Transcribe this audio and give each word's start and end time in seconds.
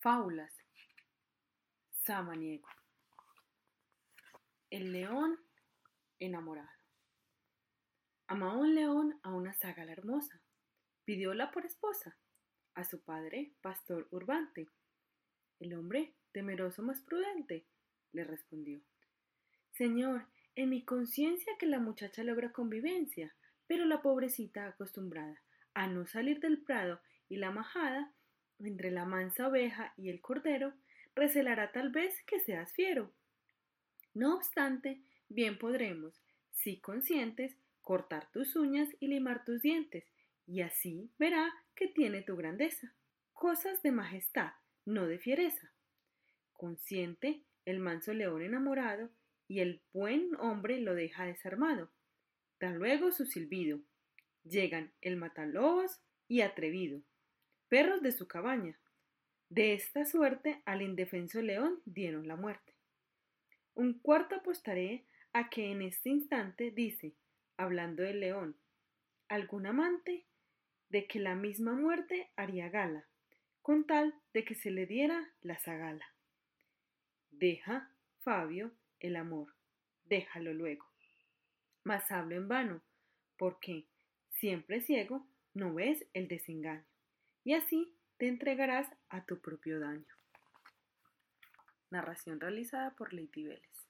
Fábulas. 0.00 0.54
Samaniego. 1.90 2.68
El 4.70 4.92
león 4.92 5.40
enamorado. 6.20 6.68
Amaba 8.28 8.58
un 8.58 8.76
león 8.76 9.18
a 9.24 9.32
una 9.32 9.52
ságala 9.54 9.90
hermosa. 9.90 10.40
Pidióla 11.04 11.50
por 11.50 11.66
esposa 11.66 12.16
a 12.74 12.84
su 12.84 13.02
padre, 13.02 13.54
pastor 13.60 14.06
urbante. 14.12 14.68
El 15.58 15.74
hombre, 15.74 16.14
temeroso 16.30 16.84
más 16.84 17.02
prudente, 17.02 17.66
le 18.12 18.22
respondió. 18.22 18.80
Señor, 19.72 20.28
en 20.54 20.70
mi 20.70 20.84
conciencia 20.84 21.58
que 21.58 21.66
la 21.66 21.80
muchacha 21.80 22.22
logra 22.22 22.52
convivencia, 22.52 23.34
pero 23.66 23.84
la 23.84 24.00
pobrecita 24.00 24.68
acostumbrada 24.68 25.42
a 25.74 25.88
no 25.88 26.06
salir 26.06 26.38
del 26.38 26.62
prado 26.62 27.00
y 27.28 27.38
la 27.38 27.50
majada 27.50 28.14
entre 28.60 28.90
la 28.90 29.04
mansa 29.04 29.48
oveja 29.48 29.92
y 29.96 30.08
el 30.08 30.20
cordero, 30.20 30.72
recelará 31.14 31.72
tal 31.72 31.90
vez 31.90 32.22
que 32.26 32.40
seas 32.40 32.72
fiero. 32.72 33.12
No 34.14 34.36
obstante, 34.36 35.00
bien 35.28 35.58
podremos, 35.58 36.22
si 36.50 36.80
conscientes, 36.80 37.56
cortar 37.82 38.30
tus 38.32 38.56
uñas 38.56 38.88
y 39.00 39.08
limar 39.08 39.44
tus 39.44 39.62
dientes, 39.62 40.04
y 40.46 40.62
así 40.62 41.10
verá 41.18 41.52
que 41.74 41.88
tiene 41.88 42.22
tu 42.22 42.36
grandeza. 42.36 42.94
Cosas 43.32 43.82
de 43.82 43.92
majestad, 43.92 44.52
no 44.84 45.06
de 45.06 45.18
fiereza. 45.18 45.72
Consciente, 46.52 47.42
el 47.64 47.78
manso 47.78 48.12
león 48.12 48.42
enamorado, 48.42 49.10
y 49.46 49.60
el 49.60 49.80
buen 49.92 50.34
hombre 50.38 50.80
lo 50.80 50.94
deja 50.94 51.24
desarmado. 51.24 51.90
Da 52.60 52.70
luego 52.70 53.12
su 53.12 53.24
silbido. 53.24 53.80
Llegan 54.44 54.92
el 55.00 55.16
matalobos 55.16 56.00
y 56.26 56.42
atrevido 56.42 57.02
perros 57.68 58.02
de 58.02 58.12
su 58.12 58.26
cabaña. 58.26 58.78
De 59.50 59.74
esta 59.74 60.04
suerte 60.04 60.62
al 60.64 60.82
indefenso 60.82 61.40
león 61.42 61.80
dieron 61.84 62.26
la 62.26 62.36
muerte. 62.36 62.74
Un 63.74 63.98
cuarto 63.98 64.36
apostaré 64.36 65.04
a 65.32 65.50
que 65.50 65.70
en 65.70 65.82
este 65.82 66.10
instante 66.10 66.70
dice, 66.70 67.14
hablando 67.56 68.02
del 68.02 68.20
león, 68.20 68.56
algún 69.28 69.66
amante 69.66 70.26
de 70.88 71.06
que 71.06 71.20
la 71.20 71.34
misma 71.34 71.74
muerte 71.74 72.30
haría 72.36 72.68
gala, 72.70 73.06
con 73.62 73.86
tal 73.86 74.14
de 74.32 74.44
que 74.44 74.54
se 74.54 74.70
le 74.70 74.86
diera 74.86 75.34
la 75.42 75.58
zagala. 75.58 76.06
Deja, 77.30 77.90
Fabio, 78.20 78.72
el 79.00 79.16
amor, 79.16 79.54
déjalo 80.04 80.54
luego. 80.54 80.86
Mas 81.84 82.10
hablo 82.10 82.36
en 82.36 82.48
vano, 82.48 82.82
porque, 83.36 83.86
siempre 84.30 84.80
ciego, 84.80 85.26
no 85.54 85.74
ves 85.74 86.06
el 86.14 86.28
desengaño 86.28 86.84
y 87.48 87.54
así 87.54 87.96
te 88.18 88.28
entregarás 88.28 88.86
a 89.08 89.24
tu 89.24 89.40
propio 89.40 89.80
daño. 89.80 90.04
Narración 91.88 92.40
realizada 92.40 92.90
por 92.90 93.14
Lady 93.14 93.46
Vélez. 93.46 93.87